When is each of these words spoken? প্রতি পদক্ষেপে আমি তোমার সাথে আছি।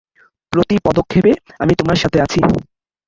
প্রতি 0.53 0.75
পদক্ষেপে 0.85 1.31
আমি 1.59 1.73
তোমার 1.79 1.97
সাথে 1.97 2.17
আছি। 2.21 2.39